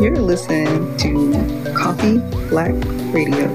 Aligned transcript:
You're 0.00 0.16
listening 0.16 0.96
to 0.98 1.74
Coffee 1.76 2.18
Black 2.48 2.72
Radio. 3.12 3.48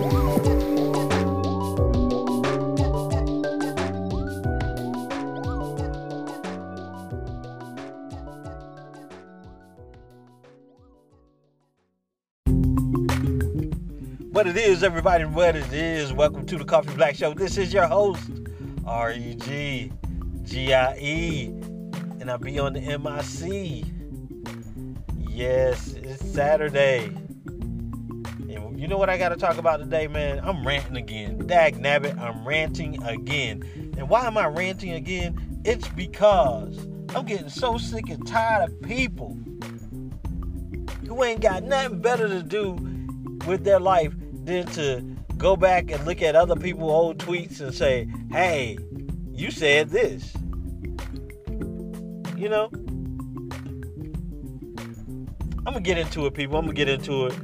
What 14.31 14.47
it 14.47 14.57
is, 14.57 14.83
everybody, 14.83 15.23
what 15.23 15.55
it 15.55 15.71
is. 15.71 16.11
Welcome 16.11 16.45
to 16.47 16.57
the 16.57 16.65
Coffee 16.65 16.93
Black 16.95 17.15
Show. 17.15 17.33
This 17.33 17.57
is 17.57 17.73
your 17.73 17.87
host, 17.87 18.29
R 18.85 19.13
E 19.13 19.35
G 19.35 19.93
G 20.43 20.73
I 20.73 20.97
E, 20.97 21.45
and 22.19 22.29
I'll 22.29 22.37
be 22.37 22.59
on 22.59 22.73
the 22.73 22.81
MIC. 22.81 24.02
Yes, 25.33 25.93
it's 25.93 26.23
Saturday. 26.31 27.05
And 27.05 28.79
you 28.79 28.87
know 28.87 28.99
what 28.99 29.09
I 29.09 29.17
got 29.17 29.29
to 29.29 29.35
talk 29.35 29.57
about 29.57 29.79
today, 29.79 30.07
man? 30.07 30.39
I'm 30.43 30.65
ranting 30.65 30.95
again. 30.95 31.39
Dag 31.47 31.75
nabbit, 31.75 32.19
I'm 32.19 32.47
ranting 32.47 33.01
again. 33.01 33.63
And 33.97 34.09
why 34.09 34.27
am 34.27 34.37
I 34.37 34.45
ranting 34.45 34.91
again? 34.91 35.61
It's 35.65 35.87
because 35.87 36.77
I'm 37.15 37.25
getting 37.25 37.49
so 37.49 37.79
sick 37.79 38.09
and 38.09 38.27
tired 38.27 38.69
of 38.69 38.81
people 38.83 39.35
who 41.07 41.23
ain't 41.23 41.41
got 41.41 41.63
nothing 41.63 41.99
better 41.99 42.27
to 42.27 42.43
do 42.43 42.73
with 43.47 43.63
their 43.63 43.79
life 43.79 44.13
than 44.43 44.67
to 44.67 45.01
go 45.37 45.55
back 45.55 45.89
and 45.89 46.05
look 46.05 46.21
at 46.21 46.35
other 46.35 46.55
people's 46.55 46.91
old 46.91 47.17
tweets 47.17 47.59
and 47.59 47.73
say, 47.73 48.07
hey, 48.31 48.77
you 49.31 49.49
said 49.49 49.89
this. 49.89 50.31
You 52.37 52.49
know? 52.49 52.69
I'm 55.65 55.71
gonna 55.71 55.79
get 55.79 55.97
into 55.97 56.25
it, 56.25 56.33
people. 56.33 56.57
I'm 56.57 56.65
gonna 56.65 56.75
get 56.75 56.89
into 56.89 57.27
it. 57.27 57.37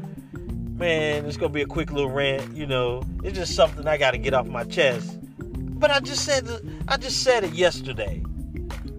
Man, 0.77 1.25
it's 1.25 1.37
gonna 1.37 1.53
be 1.53 1.61
a 1.61 1.65
quick 1.65 1.89
little 1.91 2.09
rant. 2.09 2.55
You 2.55 2.65
know, 2.65 3.01
it's 3.23 3.37
just 3.37 3.55
something 3.55 3.87
I 3.87 3.97
gotta 3.97 4.17
get 4.17 4.33
off 4.33 4.45
my 4.45 4.65
chest. 4.65 5.17
But 5.39 5.89
I 5.89 6.01
just 6.01 6.25
said, 6.25 6.49
I 6.89 6.97
just 6.97 7.23
said 7.23 7.45
it 7.45 7.53
yesterday. 7.53 8.21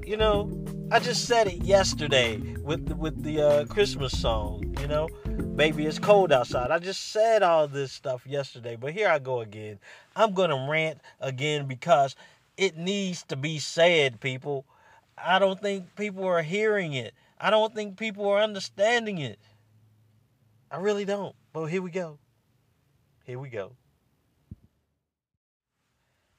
You 0.06 0.16
know, 0.16 0.50
I 0.90 1.00
just 1.00 1.26
said 1.26 1.48
it 1.48 1.62
yesterday 1.62 2.38
with 2.62 2.86
the, 2.88 2.96
with 2.96 3.22
the 3.22 3.42
uh, 3.42 3.64
Christmas 3.66 4.18
song. 4.18 4.74
You 4.80 4.88
know, 4.88 5.08
baby, 5.54 5.84
it's 5.84 5.98
cold 5.98 6.32
outside. 6.32 6.70
I 6.70 6.78
just 6.78 7.12
said 7.12 7.42
all 7.42 7.68
this 7.68 7.92
stuff 7.92 8.26
yesterday, 8.26 8.76
but 8.76 8.94
here 8.94 9.08
I 9.08 9.18
go 9.18 9.42
again. 9.42 9.78
I'm 10.16 10.32
gonna 10.32 10.66
rant 10.70 10.98
again 11.20 11.66
because 11.66 12.16
it 12.56 12.78
needs 12.78 13.22
to 13.24 13.36
be 13.36 13.58
said, 13.58 14.18
people. 14.20 14.64
I 15.22 15.38
don't 15.38 15.60
think 15.60 15.94
people 15.94 16.24
are 16.24 16.40
hearing 16.40 16.94
it. 16.94 17.12
I 17.40 17.48
don't 17.48 17.74
think 17.74 17.96
people 17.96 18.28
are 18.28 18.42
understanding 18.42 19.18
it. 19.18 19.38
I 20.70 20.76
really 20.76 21.06
don't. 21.06 21.34
But 21.52 21.66
here 21.66 21.80
we 21.80 21.90
go. 21.90 22.18
Here 23.24 23.38
we 23.38 23.48
go. 23.48 23.72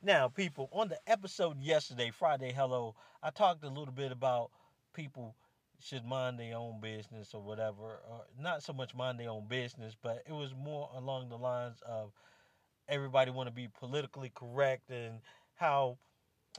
Now, 0.03 0.27
people, 0.27 0.69
on 0.71 0.89
the 0.89 0.99
episode 1.07 1.59
yesterday, 1.59 2.11
Friday 2.11 2.51
Hello, 2.51 2.95
I 3.23 3.31
talked 3.31 3.63
a 3.63 3.69
little 3.69 3.93
bit 3.93 4.11
about 4.11 4.51
people 4.93 5.35
should 5.79 6.05
mind 6.05 6.39
their 6.39 6.55
own 6.55 6.79
business 6.79 7.33
or 7.33 7.41
whatever. 7.41 7.99
Or 8.07 8.25
not 8.39 8.61
so 8.61 8.71
much 8.73 8.93
mind 8.93 9.19
their 9.19 9.29
own 9.29 9.47
business, 9.47 9.95
but 10.01 10.23
it 10.27 10.33
was 10.33 10.53
more 10.53 10.89
along 10.95 11.29
the 11.29 11.37
lines 11.37 11.81
of 11.87 12.11
everybody 12.87 13.31
want 13.31 13.47
to 13.47 13.53
be 13.53 13.67
politically 13.79 14.31
correct 14.35 14.89
and 14.91 15.19
how 15.55 15.97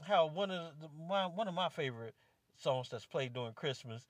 how 0.01 0.25
one 0.25 0.49
of 0.51 0.73
the, 0.81 0.87
my 1.07 1.25
one 1.27 1.47
of 1.47 1.53
my 1.53 1.69
favorite 1.69 2.15
songs 2.57 2.89
that's 2.89 3.05
played 3.05 3.33
during 3.33 3.53
Christmas 3.53 4.09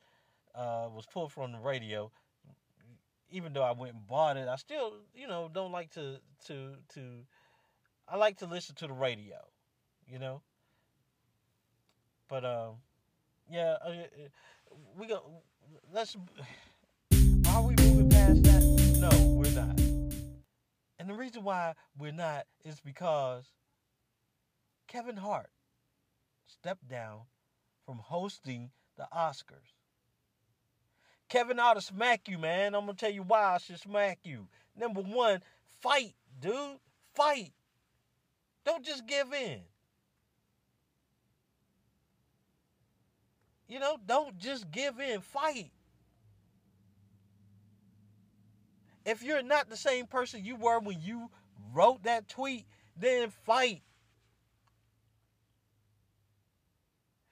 uh, 0.55 0.87
was 0.93 1.05
pulled 1.05 1.31
from 1.31 1.51
the 1.51 1.59
radio. 1.59 2.11
Even 3.29 3.53
though 3.53 3.63
I 3.63 3.71
went 3.71 3.93
and 3.93 4.07
bought 4.07 4.37
it, 4.37 4.47
I 4.47 4.55
still, 4.57 4.93
you 5.15 5.27
know, 5.27 5.49
don't 5.51 5.71
like 5.71 5.91
to 5.91 6.19
to 6.47 6.75
to. 6.93 7.01
I 8.07 8.17
like 8.17 8.37
to 8.39 8.45
listen 8.45 8.75
to 8.75 8.87
the 8.87 8.93
radio, 8.93 9.37
you 10.05 10.19
know. 10.19 10.41
But 12.27 12.45
um, 12.45 12.75
yeah, 13.49 13.77
uh, 13.85 13.93
we 14.97 15.07
go. 15.07 15.23
Let's. 15.91 16.15
Are 17.47 17.61
we 17.61 17.75
moving 17.75 18.09
past 18.09 18.43
that? 18.43 18.63
No, 18.99 19.27
we're 19.27 19.51
not. 19.51 19.79
And 20.99 21.09
the 21.09 21.13
reason 21.13 21.43
why 21.43 21.73
we're 21.97 22.11
not 22.11 22.45
is 22.63 22.79
because 22.79 23.45
Kevin 24.87 25.17
Hart 25.17 25.49
stepped 26.47 26.87
down 26.87 27.21
from 27.85 27.97
hosting 27.97 28.71
the 28.97 29.07
Oscars. 29.15 29.82
Kevin 31.33 31.57
ought 31.57 31.73
to 31.73 31.81
smack 31.81 32.29
you, 32.29 32.37
man. 32.37 32.75
I'm 32.75 32.85
gonna 32.85 32.93
tell 32.93 33.09
you 33.09 33.23
why 33.23 33.55
I 33.55 33.57
should 33.57 33.79
smack 33.79 34.19
you. 34.23 34.47
Number 34.77 35.01
one, 35.01 35.41
fight, 35.81 36.13
dude. 36.39 36.77
Fight. 37.15 37.53
Don't 38.63 38.85
just 38.85 39.07
give 39.07 39.33
in. 39.33 39.61
You 43.67 43.79
know, 43.79 43.97
don't 44.05 44.37
just 44.37 44.69
give 44.69 44.99
in. 44.99 45.21
Fight. 45.21 45.71
If 49.03 49.23
you're 49.23 49.41
not 49.41 49.71
the 49.71 49.75
same 49.75 50.05
person 50.05 50.45
you 50.45 50.55
were 50.55 50.77
when 50.77 51.01
you 51.01 51.31
wrote 51.73 52.03
that 52.03 52.27
tweet, 52.27 52.67
then 52.95 53.31
fight. 53.43 53.81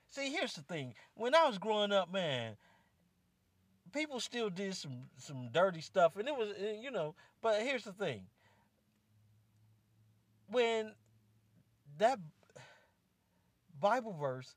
See, 0.08 0.32
here's 0.32 0.54
the 0.54 0.62
thing. 0.62 0.94
When 1.14 1.36
I 1.36 1.46
was 1.46 1.58
growing 1.58 1.92
up, 1.92 2.12
man, 2.12 2.56
people 3.92 4.20
still 4.20 4.50
did 4.50 4.74
some 4.74 5.04
some 5.18 5.48
dirty 5.52 5.80
stuff, 5.80 6.16
and 6.16 6.28
it 6.28 6.36
was 6.36 6.50
eh, 6.58 6.76
you 6.80 6.90
know. 6.90 7.14
But 7.42 7.62
here's 7.62 7.84
the 7.84 7.92
thing. 7.92 8.26
When 10.48 10.94
that 11.98 12.18
Bible 13.80 14.12
verse, 14.12 14.54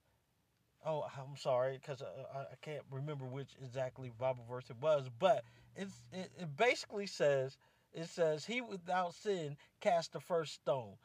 oh, 0.85 1.05
I'm 1.17 1.37
sorry 1.37 1.77
because 1.79 2.01
I, 2.01 2.39
I 2.39 2.55
can't 2.61 2.83
remember 2.91 3.25
which 3.25 3.51
exactly 3.63 4.11
Bible 4.19 4.45
verse 4.49 4.69
it 4.69 4.77
was, 4.81 5.09
but 5.19 5.43
it's 5.75 6.03
it, 6.13 6.31
it 6.39 6.57
basically 6.57 7.07
says 7.07 7.57
it 7.93 8.09
says 8.09 8.45
he 8.45 8.61
without 8.61 9.15
sin 9.15 9.57
cast 9.81 10.13
the 10.13 10.19
first 10.21 10.53
stone. 10.55 10.95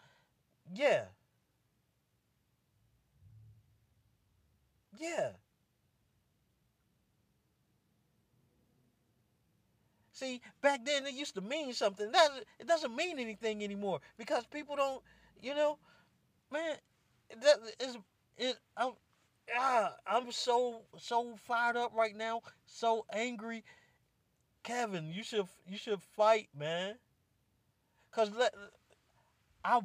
Yeah. 0.74 1.06
Yeah. 4.98 5.32
See, 10.20 10.42
back 10.60 10.84
then 10.84 11.06
it 11.06 11.14
used 11.14 11.34
to 11.36 11.40
mean 11.40 11.72
something. 11.72 12.12
That 12.12 12.28
it 12.58 12.66
doesn't 12.66 12.94
mean 12.94 13.18
anything 13.18 13.64
anymore 13.64 14.00
because 14.18 14.44
people 14.44 14.76
don't, 14.76 15.02
you 15.40 15.54
know, 15.54 15.78
man. 16.52 16.76
That 17.40 17.56
is 17.80 17.96
it. 18.36 18.58
I'm, 18.76 18.90
ah, 19.56 19.94
I'm 20.06 20.30
so 20.30 20.82
so 20.98 21.36
fired 21.46 21.76
up 21.78 21.92
right 21.94 22.14
now, 22.14 22.42
so 22.66 23.06
angry. 23.14 23.64
Kevin, 24.62 25.10
you 25.10 25.22
should 25.22 25.46
you 25.66 25.78
should 25.78 26.02
fight, 26.02 26.48
man. 26.54 26.96
Cause 28.10 28.30
let 28.36 28.52
I 29.64 29.80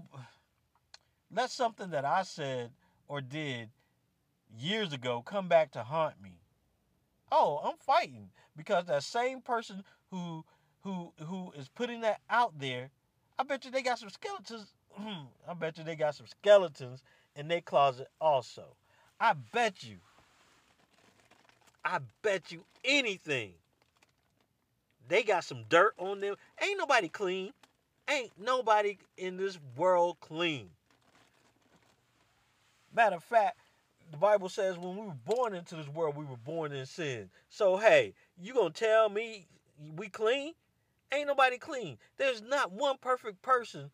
let 1.31 1.49
something 1.49 1.91
that 1.91 2.03
I 2.03 2.23
said 2.23 2.71
or 3.07 3.21
did 3.21 3.69
years 4.53 4.91
ago 4.91 5.21
come 5.21 5.47
back 5.47 5.71
to 5.71 5.83
haunt 5.83 6.21
me. 6.21 6.41
Oh, 7.31 7.61
I'm 7.63 7.77
fighting 7.77 8.31
because 8.55 8.85
that 8.85 9.03
same 9.03 9.41
person 9.41 9.83
who 10.15 10.45
who 10.83 11.11
who 11.25 11.51
is 11.57 11.67
putting 11.69 12.01
that 12.01 12.21
out 12.29 12.57
there, 12.59 12.89
I 13.37 13.43
bet 13.43 13.65
you 13.65 13.71
they 13.71 13.81
got 13.81 13.99
some 13.99 14.09
skeletons. 14.09 14.73
I 15.47 15.53
bet 15.53 15.77
you 15.77 15.83
they 15.83 15.95
got 15.95 16.15
some 16.15 16.27
skeletons 16.27 17.03
in 17.35 17.47
their 17.47 17.61
closet 17.61 18.07
also. 18.21 18.63
I 19.19 19.33
bet 19.53 19.83
you. 19.83 19.97
I 21.83 21.99
bet 22.21 22.51
you 22.51 22.63
anything. 22.83 23.53
They 25.07 25.23
got 25.23 25.43
some 25.43 25.63
dirt 25.69 25.93
on 25.97 26.19
them. 26.19 26.35
Ain't 26.63 26.79
nobody 26.79 27.09
clean. 27.09 27.51
Ain't 28.09 28.31
nobody 28.39 28.97
in 29.17 29.37
this 29.37 29.59
world 29.75 30.17
clean. 30.19 30.69
Matter 32.93 33.17
of 33.17 33.23
fact, 33.23 33.57
the 34.11 34.17
Bible 34.17 34.49
says 34.49 34.77
when 34.77 34.95
we 34.95 35.05
were 35.05 35.13
born 35.25 35.53
into 35.53 35.75
this 35.75 35.87
world, 35.89 36.15
we 36.15 36.25
were 36.25 36.37
born 36.37 36.71
in 36.71 36.85
sin. 36.85 37.29
So 37.49 37.77
hey, 37.77 38.13
you 38.39 38.53
gonna 38.53 38.69
tell 38.69 39.09
me 39.09 39.47
we 39.95 40.09
clean? 40.09 40.53
Ain't 41.13 41.27
nobody 41.27 41.57
clean. 41.57 41.97
There's 42.17 42.41
not 42.41 42.71
one 42.71 42.97
perfect 42.99 43.41
person 43.41 43.91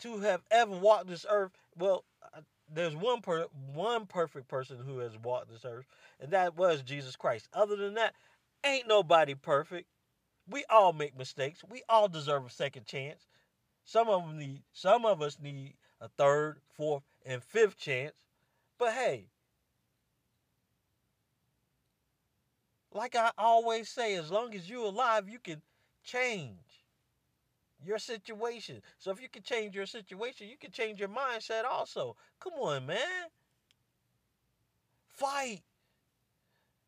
to 0.00 0.18
have 0.20 0.42
ever 0.50 0.72
walked 0.72 1.08
this 1.08 1.26
earth. 1.28 1.52
Well, 1.78 2.04
uh, 2.34 2.40
there's 2.72 2.96
one 2.96 3.20
per, 3.20 3.46
one 3.72 4.06
perfect 4.06 4.48
person 4.48 4.78
who 4.84 4.98
has 4.98 5.16
walked 5.18 5.50
this 5.50 5.64
earth, 5.64 5.86
and 6.20 6.30
that 6.32 6.56
was 6.56 6.82
Jesus 6.82 7.16
Christ. 7.16 7.48
Other 7.52 7.76
than 7.76 7.94
that, 7.94 8.14
ain't 8.64 8.88
nobody 8.88 9.34
perfect. 9.34 9.88
We 10.48 10.64
all 10.70 10.92
make 10.92 11.16
mistakes. 11.16 11.62
We 11.68 11.82
all 11.88 12.08
deserve 12.08 12.46
a 12.46 12.50
second 12.50 12.86
chance. 12.86 13.26
Some 13.84 14.08
of 14.08 14.26
them 14.26 14.38
need 14.38 14.62
some 14.72 15.04
of 15.04 15.22
us 15.22 15.38
need 15.40 15.74
a 16.00 16.08
third, 16.08 16.60
fourth, 16.74 17.02
and 17.24 17.42
fifth 17.42 17.78
chance. 17.78 18.14
But 18.78 18.92
hey, 18.92 19.28
like 22.96 23.14
I 23.14 23.30
always 23.38 23.88
say, 23.88 24.16
as 24.16 24.30
long 24.30 24.54
as 24.54 24.68
you're 24.68 24.86
alive, 24.86 25.28
you 25.28 25.38
can 25.38 25.62
change 26.04 26.84
your 27.84 27.98
situation. 27.98 28.82
So 28.98 29.10
if 29.10 29.20
you 29.20 29.28
can 29.28 29.42
change 29.42 29.74
your 29.74 29.86
situation, 29.86 30.48
you 30.48 30.56
can 30.58 30.70
change 30.70 30.98
your 30.98 31.08
mindset 31.08 31.64
also. 31.64 32.16
Come 32.40 32.54
on, 32.54 32.86
man. 32.86 33.28
Fight. 35.08 35.62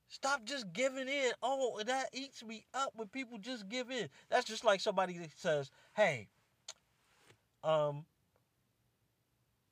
Stop 0.08 0.44
just 0.44 0.72
giving 0.72 1.08
in. 1.08 1.32
Oh, 1.42 1.80
that 1.84 2.08
eats 2.14 2.42
me 2.42 2.64
up 2.72 2.92
when 2.96 3.08
people 3.08 3.38
just 3.38 3.68
give 3.68 3.90
in. 3.90 4.08
That's 4.30 4.46
just 4.46 4.64
like 4.64 4.80
somebody 4.80 5.18
that 5.18 5.30
says, 5.36 5.70
"Hey, 5.94 6.28
um, 7.62 8.06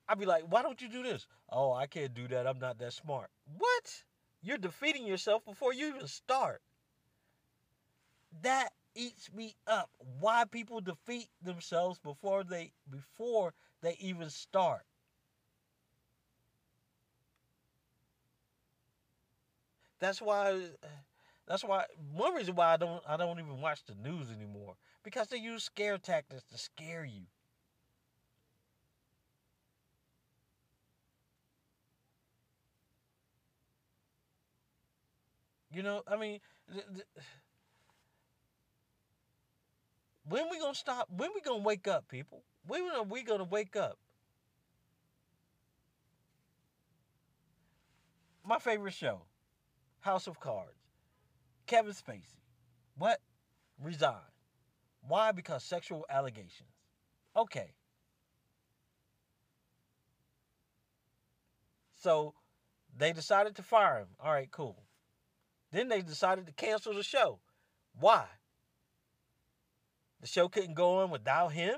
I'd 0.08 0.18
be 0.18 0.26
like, 0.26 0.44
why 0.48 0.62
don't 0.62 0.80
you 0.80 0.88
do 0.88 1.02
this? 1.02 1.26
Oh, 1.50 1.72
I 1.72 1.86
can't 1.86 2.14
do 2.14 2.28
that. 2.28 2.46
I'm 2.46 2.58
not 2.58 2.78
that 2.78 2.92
smart. 2.92 3.30
What? 3.58 4.04
You're 4.46 4.58
defeating 4.58 5.04
yourself 5.08 5.44
before 5.44 5.72
you 5.72 5.88
even 5.88 6.06
start. 6.06 6.62
That 8.42 8.68
eats 8.94 9.32
me 9.32 9.56
up. 9.66 9.90
Why 10.20 10.44
people 10.44 10.80
defeat 10.80 11.26
themselves 11.42 11.98
before 11.98 12.44
they 12.44 12.70
before 12.88 13.54
they 13.82 13.96
even 13.98 14.30
start. 14.30 14.82
That's 19.98 20.22
why 20.22 20.60
that's 21.48 21.64
why 21.64 21.86
one 22.12 22.34
reason 22.34 22.54
why 22.54 22.72
I 22.72 22.76
don't 22.76 23.02
I 23.08 23.16
don't 23.16 23.40
even 23.40 23.60
watch 23.60 23.84
the 23.84 23.96
news 23.96 24.30
anymore 24.30 24.76
because 25.02 25.26
they 25.26 25.38
use 25.38 25.64
scare 25.64 25.98
tactics 25.98 26.44
to 26.52 26.58
scare 26.58 27.04
you. 27.04 27.24
You 35.76 35.82
know, 35.82 36.02
I 36.08 36.16
mean, 36.16 36.40
th- 36.72 36.86
th- 36.94 37.04
when 40.28 40.48
we 40.50 40.58
gonna 40.58 40.74
stop? 40.74 41.08
When 41.10 41.30
we 41.34 41.40
gonna 41.40 41.62
wake 41.62 41.86
up, 41.86 42.08
people? 42.08 42.44
When 42.66 42.82
are 42.90 43.02
we 43.02 43.22
gonna 43.22 43.44
wake 43.44 43.76
up? 43.76 43.98
My 48.42 48.58
favorite 48.58 48.94
show, 48.94 49.22
House 50.00 50.26
of 50.26 50.40
Cards. 50.40 50.78
Kevin 51.66 51.92
Spacey. 51.94 52.40
What? 52.96 53.20
Resign. 53.82 54.16
Why? 55.02 55.32
Because 55.32 55.64
sexual 55.64 56.06
allegations. 56.10 56.70
Okay. 57.36 57.74
So 61.96 62.34
they 62.96 63.12
decided 63.12 63.56
to 63.56 63.62
fire 63.64 63.98
him. 64.00 64.08
All 64.20 64.32
right, 64.32 64.50
cool. 64.50 64.85
Then 65.72 65.88
they 65.88 66.02
decided 66.02 66.46
to 66.46 66.52
cancel 66.52 66.94
the 66.94 67.02
show. 67.02 67.38
Why? 67.98 68.26
The 70.20 70.26
show 70.26 70.48
couldn't 70.48 70.74
go 70.74 71.00
on 71.00 71.10
without 71.10 71.52
him. 71.52 71.76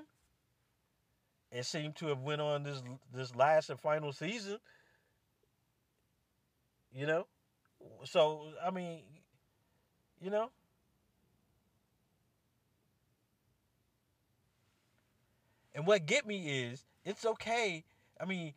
It 1.51 1.65
seemed 1.65 1.97
to 1.97 2.07
have 2.09 2.21
went 2.21 2.41
on 2.41 2.63
this 2.63 2.83
this 3.13 3.35
last 3.35 3.71
and 3.71 3.81
final 3.81 4.13
season. 4.13 4.59
You 6.93 7.07
know? 7.07 7.27
So, 8.05 8.53
I 8.65 8.71
mean, 8.71 9.01
you 10.21 10.31
know? 10.31 10.51
And 15.75 15.87
what 15.87 16.07
get 16.07 16.27
me 16.27 16.65
is 16.65 16.85
it's 17.05 17.25
okay. 17.25 17.85
I 18.21 18.25
mean, 18.25 18.53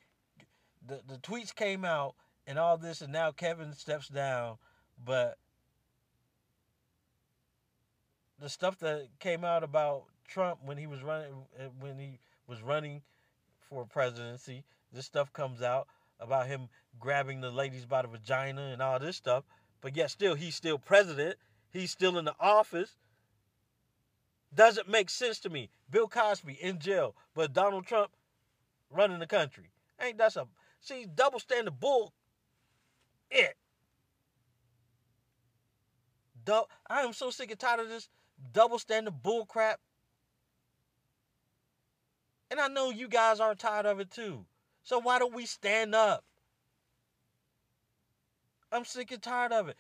the 0.86 1.02
the 1.08 1.18
tweets 1.18 1.54
came 1.54 1.86
out 1.86 2.16
and 2.48 2.58
all 2.58 2.78
this 2.78 3.02
and 3.02 3.14
now 3.14 3.32
Kevin 3.32 3.74
steps 3.74 4.10
down 4.10 4.58
but 5.06 5.38
the 8.40 8.50
stuff 8.50 8.80
that 8.80 9.08
came 9.20 9.44
out 9.44 9.64
about 9.64 10.04
Trump 10.28 10.60
when 10.64 10.78
he 10.78 10.88
was 10.88 11.04
running 11.04 11.34
uh, 11.60 11.66
when 11.80 11.98
he 11.98 12.20
was 12.48 12.62
running 12.62 13.02
for 13.60 13.86
presidency, 13.86 14.64
this 14.92 15.06
stuff 15.06 15.32
comes 15.32 15.62
out 15.62 15.88
about 16.20 16.48
him 16.48 16.70
grabbing 17.00 17.42
the 17.42 17.52
ladies 17.52 17.86
by 17.86 18.02
the 18.02 18.08
vagina 18.08 18.70
and 18.74 18.82
all 18.82 19.00
this 19.00 19.16
stuff. 19.16 19.44
But 19.82 19.96
yet 19.96 20.12
still 20.12 20.36
he's 20.36 20.56
still 20.56 20.78
president. 20.78 21.38
He's 21.72 21.92
still 21.92 22.18
in 22.18 22.26
the 22.26 22.36
office. 22.40 22.96
Doesn't 24.54 24.90
make 24.90 25.10
sense 25.10 25.40
to 25.40 25.50
me. 25.50 25.70
Bill 25.90 26.08
Cosby 26.08 26.58
in 26.62 26.80
jail, 26.80 27.16
but 27.34 27.54
Donald 27.54 27.86
Trump 27.86 28.12
running 28.90 29.20
the 29.20 29.28
country. 29.28 29.72
Ain't 30.02 30.18
that 30.18 30.34
some 30.34 30.50
see 30.80 31.06
double 31.06 31.40
standard 31.40 31.80
bull 31.80 32.14
it. 33.30 33.56
I 36.48 37.02
am 37.02 37.14
so 37.14 37.30
sick 37.30 37.52
and 37.52 37.60
tired 37.60 37.80
of 37.80 37.90
this 37.90 38.10
double 38.54 38.80
standard 38.80 39.22
bull 39.22 39.46
crap. 39.46 39.80
And 42.50 42.60
I 42.60 42.68
know 42.68 42.90
you 42.90 43.08
guys 43.08 43.40
are 43.40 43.56
tired 43.56 43.86
of 43.86 44.00
it 44.00 44.12
too. 44.12 44.46
So 44.84 45.00
why 45.00 45.20
don't 45.20 45.34
we 45.34 45.46
stand 45.46 45.96
up? 45.96 46.24
I'm 48.72 48.86
sick 48.86 49.12
and 49.12 49.22
tired 49.22 49.52
of 49.52 49.70
it. 49.70 49.78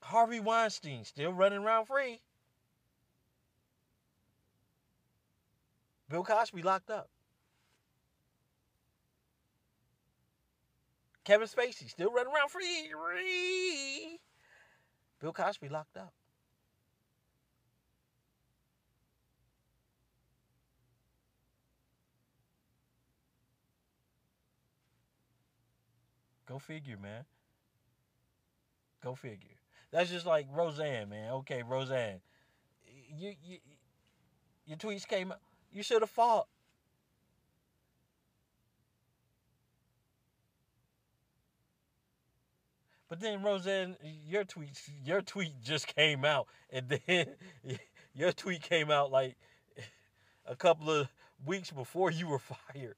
Harvey 0.00 0.40
Weinstein 0.40 1.04
still 1.04 1.32
running 1.32 1.60
around 1.60 1.86
free. 1.86 2.20
Bill 6.08 6.22
Cosby 6.22 6.62
locked 6.62 6.90
up. 6.90 7.08
Kevin 11.24 11.48
Spacey 11.48 11.88
still 11.88 12.12
running 12.12 12.32
around 12.32 12.50
free. 12.50 14.18
Bill 15.20 15.32
Cosby 15.32 15.68
locked 15.70 15.96
up. 15.96 16.12
Go 26.46 26.58
figure, 26.58 26.98
man. 26.98 27.24
Go 29.02 29.14
figure. 29.14 29.48
That's 29.90 30.10
just 30.10 30.26
like 30.26 30.46
Roseanne, 30.52 31.08
man. 31.08 31.32
Okay, 31.32 31.62
Roseanne. 31.62 32.20
You, 33.16 33.34
you 33.42 33.58
your 34.66 34.76
tweets 34.76 35.06
came 35.06 35.32
out. 35.32 35.40
You 35.72 35.82
should 35.82 36.02
have 36.02 36.10
fought. 36.10 36.46
But 43.08 43.20
then 43.20 43.42
Roseanne, 43.42 43.96
your 44.26 44.44
tweet, 44.44 44.80
your 45.04 45.20
tweet 45.20 45.52
just 45.62 45.86
came 45.94 46.24
out, 46.24 46.46
and 46.70 46.88
then 47.06 47.26
your 48.14 48.32
tweet 48.32 48.62
came 48.62 48.90
out 48.90 49.12
like 49.12 49.36
a 50.46 50.56
couple 50.56 50.90
of 50.90 51.08
weeks 51.44 51.70
before 51.70 52.10
you 52.10 52.26
were 52.28 52.38
fired, 52.72 52.96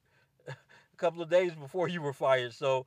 a 0.48 0.96
couple 0.96 1.22
of 1.22 1.30
days 1.30 1.54
before 1.54 1.88
you 1.88 2.00
were 2.00 2.12
fired. 2.12 2.54
So, 2.54 2.86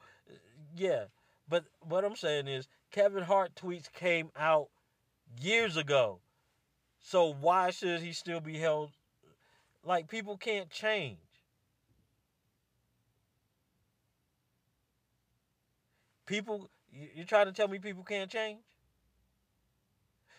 yeah. 0.75 1.05
But 1.47 1.65
what 1.81 2.05
I'm 2.05 2.15
saying 2.15 2.47
is, 2.47 2.67
Kevin 2.91 3.23
Hart 3.23 3.55
tweets 3.55 3.91
came 3.91 4.29
out 4.37 4.69
years 5.41 5.77
ago. 5.77 6.19
So 7.01 7.33
why 7.33 7.71
should 7.71 8.01
he 8.01 8.13
still 8.13 8.39
be 8.39 8.57
held? 8.57 8.91
Like 9.83 10.07
people 10.09 10.37
can't 10.37 10.69
change. 10.69 11.17
People 16.29 16.69
you're 16.93 17.25
trying 17.25 17.47
to 17.47 17.51
tell 17.51 17.67
me 17.67 17.79
people 17.79 18.03
can't 18.03 18.29
change? 18.29 18.59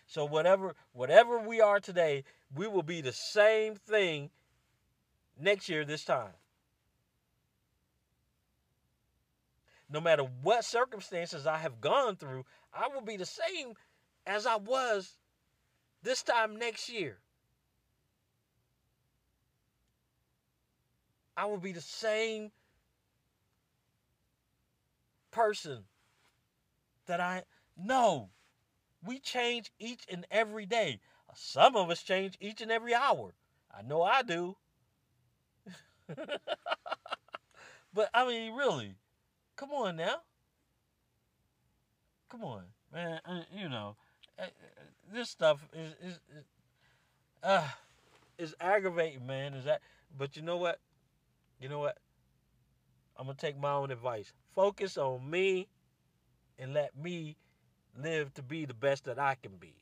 So 0.07 0.23
whatever 0.23 0.73
whatever 0.93 1.37
we 1.37 1.59
are 1.59 1.81
today, 1.81 2.23
we 2.55 2.65
will 2.65 2.81
be 2.81 3.01
the 3.01 3.11
same 3.11 3.75
thing 3.75 4.29
next 5.37 5.67
year 5.67 5.83
this 5.83 6.05
time. 6.05 6.31
No 9.89 9.99
matter 9.99 10.23
what 10.41 10.63
circumstances 10.63 11.45
I 11.45 11.57
have 11.57 11.81
gone 11.81 12.15
through, 12.15 12.45
I 12.73 12.87
will 12.87 13.01
be 13.01 13.17
the 13.17 13.25
same 13.25 13.73
as 14.25 14.45
I 14.45 14.55
was 14.55 15.17
this 16.03 16.23
time 16.23 16.55
next 16.57 16.87
year. 16.87 17.17
I 21.35 21.43
will 21.47 21.57
be 21.57 21.73
the 21.73 21.81
same 21.81 22.51
person 25.31 25.85
that 27.07 27.19
I 27.19 27.43
know. 27.77 28.29
We 29.03 29.19
change 29.19 29.71
each 29.79 30.05
and 30.09 30.25
every 30.29 30.65
day. 30.65 30.99
Some 31.33 31.75
of 31.75 31.89
us 31.89 32.03
change 32.03 32.37
each 32.39 32.61
and 32.61 32.71
every 32.71 32.93
hour. 32.93 33.33
I 33.75 33.81
know 33.81 34.01
I 34.03 34.21
do. 34.21 34.57
but 37.93 38.09
I 38.13 38.27
mean, 38.27 38.53
really, 38.53 38.95
come 39.55 39.71
on 39.71 39.95
now. 39.95 40.17
Come 42.29 42.43
on, 42.43 42.63
man. 42.93 43.19
Uh, 43.25 43.41
you 43.55 43.69
know, 43.69 43.95
uh, 44.39 44.45
this 45.13 45.29
stuff 45.29 45.67
is 45.73 45.93
is 46.01 46.19
uh 47.43 47.67
is 48.37 48.55
aggravating, 48.59 49.25
man. 49.25 49.53
Is 49.53 49.65
that? 49.65 49.81
But 50.17 50.35
you 50.35 50.41
know 50.41 50.57
what? 50.57 50.79
You 51.59 51.69
know 51.69 51.79
what? 51.79 51.97
I'm 53.21 53.27
gonna 53.27 53.37
take 53.37 53.59
my 53.59 53.73
own 53.73 53.91
advice. 53.91 54.33
Focus 54.55 54.97
on 54.97 55.29
me 55.29 55.67
and 56.57 56.73
let 56.73 56.97
me 56.97 57.37
live 57.95 58.33
to 58.33 58.41
be 58.41 58.65
the 58.65 58.73
best 58.73 59.05
that 59.05 59.19
I 59.19 59.35
can 59.35 59.57
be. 59.57 59.75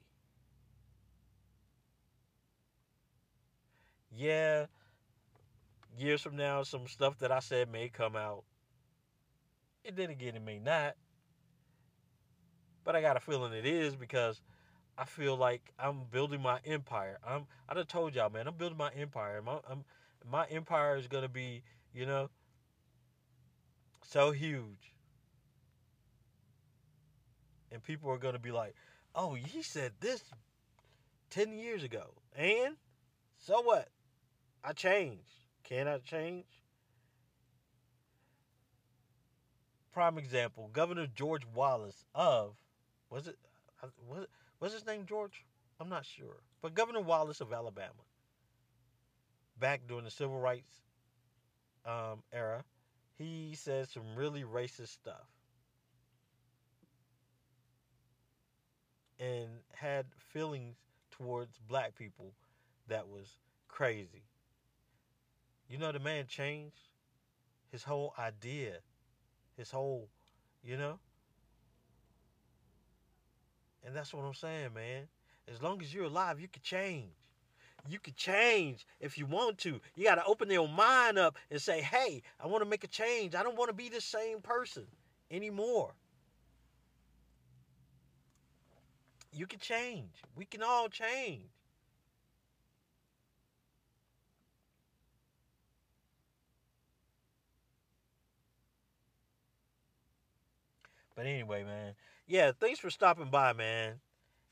Yeah, 4.13 4.65
years 5.97 6.21
from 6.21 6.35
now, 6.35 6.63
some 6.63 6.85
stuff 6.85 7.17
that 7.19 7.31
I 7.31 7.39
said 7.39 7.71
may 7.71 7.87
come 7.87 8.17
out. 8.17 8.43
And 9.85 9.95
then 9.95 10.09
again, 10.09 10.35
it 10.35 10.43
may 10.43 10.59
not. 10.59 10.95
But 12.83 12.97
I 12.97 13.01
got 13.01 13.15
a 13.15 13.21
feeling 13.21 13.53
it 13.53 13.65
is 13.65 13.95
because 13.95 14.41
I 14.97 15.05
feel 15.05 15.37
like 15.37 15.71
I'm 15.79 16.01
building 16.11 16.41
my 16.41 16.59
empire. 16.65 17.19
I'm 17.25 17.47
I 17.69 17.73
done 17.73 17.85
told 17.85 18.15
y'all, 18.15 18.29
man, 18.29 18.47
I'm 18.49 18.55
building 18.55 18.77
my 18.77 18.91
empire. 18.97 19.41
My 19.41 19.59
I'm, 19.69 19.85
my 20.29 20.45
empire 20.47 20.97
is 20.97 21.07
gonna 21.07 21.29
be, 21.29 21.63
you 21.93 22.05
know, 22.05 22.29
so 24.09 24.31
huge. 24.31 24.95
And 27.71 27.83
people 27.83 28.09
are 28.09 28.17
gonna 28.17 28.39
be 28.39 28.51
like, 28.51 28.73
oh, 29.13 29.35
he 29.35 29.61
said 29.61 29.93
this 29.99 30.23
ten 31.29 31.57
years 31.57 31.83
ago. 31.83 32.15
And 32.35 32.75
so 33.37 33.61
what? 33.61 33.89
I 34.63 34.73
changed. 34.73 35.29
Can 35.63 35.87
I 35.87 35.99
change? 35.99 36.45
Prime 39.93 40.17
example, 40.17 40.69
Governor 40.73 41.07
George 41.07 41.43
Wallace 41.53 42.05
of 42.15 42.55
was 43.09 43.27
it 43.27 43.37
was 44.07 44.23
it 44.23 44.29
was 44.59 44.73
his 44.73 44.85
name 44.85 45.05
George? 45.07 45.45
I'm 45.79 45.89
not 45.89 46.05
sure. 46.05 46.41
But 46.61 46.73
Governor 46.73 47.01
Wallace 47.01 47.41
of 47.41 47.53
Alabama, 47.53 47.93
back 49.59 49.81
during 49.87 50.05
the 50.05 50.11
civil 50.11 50.39
rights 50.39 50.81
um, 51.85 52.23
era, 52.33 52.63
he 53.19 53.53
said 53.53 53.89
some 53.89 54.15
really 54.15 54.43
racist 54.43 54.87
stuff. 54.89 55.27
And 59.19 59.49
had 59.73 60.05
feelings 60.31 60.77
towards 61.11 61.59
black 61.67 61.95
people 61.95 62.31
that 62.87 63.09
was 63.09 63.27
crazy. 63.67 64.23
You 65.67 65.77
know, 65.77 65.91
the 65.91 65.99
man 65.99 66.25
changed 66.27 66.79
his 67.71 67.83
whole 67.83 68.13
idea, 68.17 68.77
his 69.57 69.69
whole, 69.69 70.07
you 70.63 70.77
know? 70.77 70.97
And 73.85 73.93
that's 73.93 74.13
what 74.13 74.23
I'm 74.23 74.33
saying, 74.33 74.73
man. 74.73 75.07
As 75.53 75.61
long 75.61 75.81
as 75.81 75.93
you're 75.93 76.05
alive, 76.05 76.39
you 76.39 76.47
can 76.47 76.61
change. 76.61 77.11
You 77.87 77.99
can 77.99 78.13
change 78.15 78.85
if 78.99 79.17
you 79.17 79.25
want 79.25 79.57
to. 79.59 79.79
You 79.95 80.03
got 80.03 80.15
to 80.15 80.25
open 80.25 80.49
your 80.49 80.67
mind 80.67 81.17
up 81.17 81.37
and 81.49 81.61
say, 81.61 81.81
hey, 81.81 82.21
I 82.39 82.47
want 82.47 82.63
to 82.63 82.69
make 82.69 82.83
a 82.83 82.87
change. 82.87 83.35
I 83.35 83.43
don't 83.43 83.57
want 83.57 83.69
to 83.69 83.75
be 83.75 83.89
the 83.89 84.01
same 84.01 84.41
person 84.41 84.85
anymore. 85.31 85.93
You 89.31 89.45
can 89.47 89.59
change. 89.59 90.11
We 90.35 90.45
can 90.45 90.63
all 90.63 90.89
change. 90.89 91.49
But 101.15 101.25
anyway, 101.25 101.65
man, 101.65 101.95
yeah, 102.27 102.53
thanks 102.57 102.79
for 102.79 102.89
stopping 102.89 103.29
by, 103.29 103.51
man, 103.51 103.99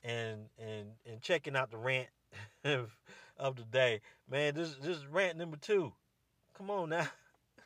and 0.04 0.50
and 0.60 0.88
and 1.10 1.22
checking 1.22 1.56
out 1.56 1.72
the 1.72 1.78
rant 1.78 2.10
of, 3.40 3.56
the 3.56 3.64
day, 3.64 4.02
man. 4.30 4.56
This 4.56 4.76
this 4.76 4.98
is 4.98 5.08
rant 5.08 5.38
number 5.38 5.58
two. 5.58 5.94
Come 6.58 6.70
on 6.70 6.90
now. 6.90 7.08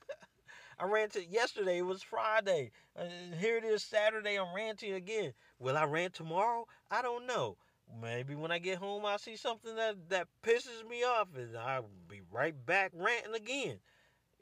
I 0.80 0.86
ranted 0.86 1.28
yesterday. 1.30 1.80
It 1.80 1.86
was 1.86 2.04
Friday. 2.04 2.72
Uh, 2.98 3.06
here 3.40 3.58
it 3.58 3.64
is 3.64 3.84
Saturday. 3.84 4.38
I'm 4.38 4.56
ranting 4.56 4.94
again. 4.94 5.34
Will 5.60 5.78
I 5.78 5.86
rant 5.86 6.14
tomorrow? 6.14 6.68
I 6.90 7.02
don't 7.02 7.26
know. 7.26 7.58
Maybe 8.02 8.36
when 8.36 8.52
I 8.52 8.60
get 8.60 8.78
home, 8.78 9.06
I 9.06 9.18
see 9.18 9.36
something 9.36 9.76
that 9.76 10.10
that 10.10 10.28
pisses 10.44 10.88
me 10.90 11.04
off, 11.04 11.28
and 11.36 11.58
I'll 11.58 11.90
be 12.08 12.22
right 12.32 12.56
back 12.66 12.92
ranting 12.94 13.36
again. 13.36 13.80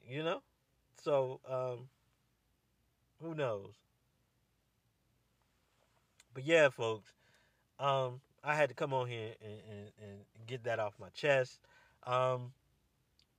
You 0.07 0.23
know. 0.23 0.43
So 1.03 1.39
um, 1.49 1.89
who 3.21 3.35
knows? 3.35 3.73
But 6.33 6.45
yeah, 6.45 6.69
folks, 6.69 7.11
um, 7.79 8.21
I 8.43 8.55
had 8.55 8.69
to 8.69 8.75
come 8.75 8.93
on 8.93 9.07
here 9.07 9.33
and, 9.41 9.59
and, 9.69 9.91
and 10.01 10.19
get 10.47 10.63
that 10.63 10.79
off 10.79 10.93
my 10.99 11.09
chest. 11.09 11.59
Um, 12.05 12.53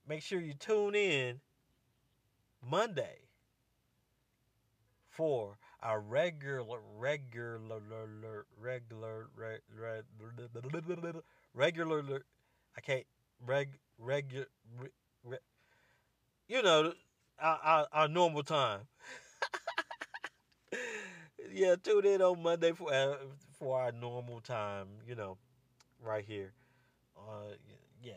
make 0.07 0.21
sure 0.21 0.39
you 0.41 0.53
tune 0.53 0.95
in 0.95 1.41
Monday 2.63 3.27
for 5.09 5.57
our 5.81 5.99
regular, 5.99 6.79
regular, 6.97 7.79
regular, 8.59 9.27
regular, 9.39 10.03
regular, 11.53 12.23
I 12.77 12.81
can't, 12.81 13.05
reg, 13.45 13.69
regular, 13.97 14.45
you 16.47 16.61
know, 16.61 16.93
our, 17.39 17.59
our, 17.63 17.87
our 17.91 18.07
normal 18.07 18.43
time 18.43 18.81
yeah, 21.51 21.75
tune 21.81 22.05
in 22.05 22.21
on 22.21 22.41
Monday 22.41 22.71
for 22.73 22.93
uh, 22.93 23.15
for 23.61 23.79
our 23.79 23.91
normal 23.91 24.41
time. 24.41 24.87
You 25.07 25.15
know, 25.15 25.37
right 26.03 26.25
here. 26.27 26.51
Uh, 27.15 27.53
yeah, 28.03 28.13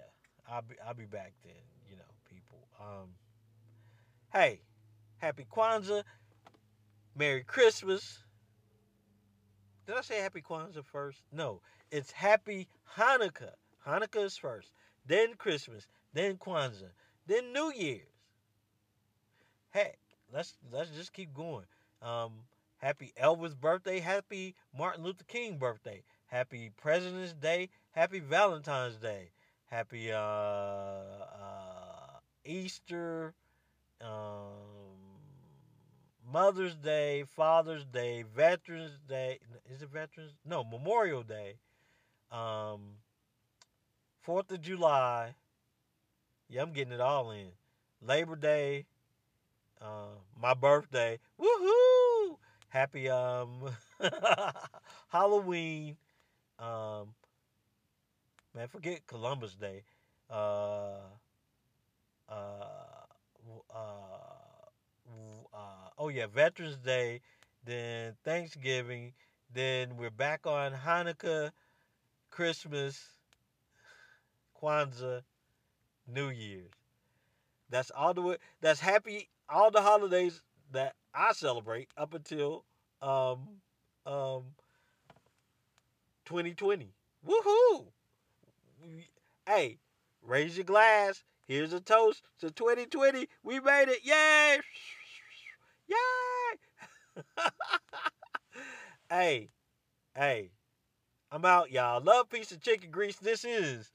I'll 0.50 0.62
be 0.62 0.74
I'll 0.84 0.94
be 0.94 1.04
back 1.04 1.34
then. 1.44 1.52
You 1.88 1.96
know, 1.96 2.02
people. 2.28 2.58
Um, 2.80 3.10
hey, 4.32 4.60
happy 5.18 5.46
Kwanzaa, 5.54 6.02
Merry 7.14 7.44
Christmas. 7.44 8.20
Did 9.86 9.96
I 9.96 10.00
say 10.00 10.20
Happy 10.20 10.40
Kwanzaa 10.40 10.82
first? 10.82 11.20
No, 11.30 11.60
it's 11.90 12.10
Happy 12.10 12.68
Hanukkah. 12.96 13.52
Hanukkah 13.86 14.24
is 14.24 14.38
first, 14.38 14.70
then 15.06 15.34
Christmas, 15.34 15.86
then 16.14 16.36
Kwanzaa, 16.38 16.88
then 17.26 17.52
New 17.52 17.70
Year's. 17.76 18.00
Hey, 19.72 19.96
let's 20.32 20.54
let's 20.72 20.88
just 20.90 21.12
keep 21.12 21.34
going. 21.34 21.66
Um, 22.00 22.32
Happy 22.84 23.14
Elvis 23.18 23.58
birthday. 23.58 23.98
Happy 23.98 24.54
Martin 24.76 25.04
Luther 25.04 25.24
King 25.26 25.56
birthday. 25.56 26.02
Happy 26.26 26.70
President's 26.76 27.32
Day. 27.32 27.70
Happy 27.92 28.20
Valentine's 28.20 28.96
Day. 28.96 29.30
Happy 29.70 30.12
uh, 30.12 30.18
uh, 30.18 32.18
Easter. 32.44 33.32
Um, 34.02 34.10
Mother's 36.30 36.74
Day, 36.74 37.24
Father's 37.34 37.86
Day, 37.86 38.22
Veterans 38.36 38.98
Day. 39.08 39.38
Is 39.72 39.80
it 39.80 39.88
Veterans? 39.88 40.32
No, 40.44 40.62
Memorial 40.62 41.22
Day. 41.22 41.54
Um, 42.30 42.98
Fourth 44.20 44.52
of 44.52 44.60
July. 44.60 45.36
Yeah, 46.50 46.60
I'm 46.60 46.74
getting 46.74 46.92
it 46.92 47.00
all 47.00 47.30
in. 47.30 47.48
Labor 48.02 48.36
Day. 48.36 48.84
Uh, 49.80 50.18
my 50.38 50.52
birthday. 50.52 51.18
Woohoo! 51.40 52.36
Happy 52.74 53.08
um 53.08 53.70
Halloween. 55.08 55.96
Um 56.58 57.14
man, 58.54 58.68
forget 58.68 59.06
Columbus 59.06 59.54
Day. 59.54 59.82
Uh 60.30 60.98
uh 62.28 62.34
uh, 63.74 63.76
uh 65.52 65.88
oh 65.98 66.08
yeah, 66.08 66.26
Veterans 66.26 66.76
Day, 66.78 67.20
then 67.64 68.14
Thanksgiving, 68.24 69.12
then 69.52 69.96
we're 69.96 70.10
back 70.10 70.46
on 70.46 70.72
Hanukkah, 70.72 71.50
Christmas, 72.30 72.98
Kwanzaa, 74.54 75.22
New 76.06 76.30
Year's. 76.30 76.72
That's 77.70 77.90
all 77.90 78.14
the 78.14 78.38
that's 78.60 78.80
happy 78.80 79.28
all 79.48 79.70
the 79.70 79.82
holidays 79.82 80.42
that 80.74 80.94
I 81.14 81.32
celebrate 81.32 81.88
up 81.96 82.14
until 82.14 82.64
um 83.00 83.60
um 84.06 84.44
2020. 86.26 86.92
Woohoo! 87.26 87.86
Hey, 89.46 89.78
raise 90.22 90.56
your 90.56 90.64
glass. 90.64 91.22
Here's 91.46 91.72
a 91.72 91.80
toast 91.80 92.22
to 92.40 92.50
2020. 92.50 93.28
We 93.42 93.60
made 93.60 93.88
it. 93.88 94.00
Yay! 94.04 94.58
Yay! 95.88 97.22
hey, 99.10 99.50
hey, 100.14 100.50
I'm 101.30 101.44
out, 101.44 101.70
y'all. 101.70 102.02
Love, 102.02 102.30
peace, 102.30 102.52
and 102.52 102.60
chicken 102.60 102.90
grease. 102.90 103.16
This 103.16 103.44
is 103.44 103.90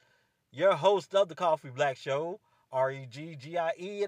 your 0.51 0.75
host 0.75 1.13
of 1.15 1.29
the 1.29 1.35
Coffee 1.35 1.69
Black 1.69 1.97
Show, 1.97 2.39
R 2.71 2.91
E 2.91 3.07
G 3.09 3.35
G 3.35 3.57
I 3.57 3.71
E. 3.77 4.05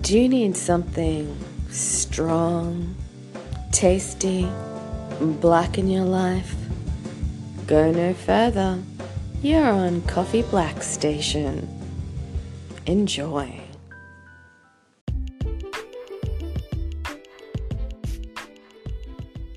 Do 0.00 0.18
you 0.18 0.28
need 0.28 0.56
something 0.56 1.36
strong, 1.70 2.94
tasty, 3.72 4.48
black 5.20 5.76
in 5.76 5.88
your 5.88 6.04
life? 6.04 6.54
Go 7.66 7.92
no 7.92 8.14
further. 8.14 8.82
You're 9.42 9.68
on 9.68 10.00
Coffee 10.02 10.42
Black 10.42 10.82
Station. 10.82 11.68
Enjoy. 12.86 13.60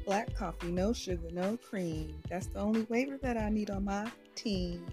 Black 0.05 0.35
coffee, 0.35 0.71
no 0.71 0.91
sugar, 0.91 1.29
no 1.31 1.55
cream. 1.57 2.15
That's 2.29 2.47
the 2.47 2.59
only 2.59 2.81
waiver 2.89 3.17
that 3.21 3.37
I 3.37 3.49
need 3.49 3.69
on 3.69 3.85
my 3.85 4.11
team. 4.35 4.85